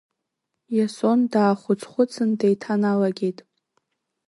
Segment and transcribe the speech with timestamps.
[0.75, 3.39] Иасон даахәыцхәыцын деиҭаналагеит.